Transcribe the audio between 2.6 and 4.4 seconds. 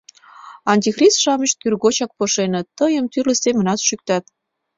Тыйым тӱрлӧ семынат шӱктат...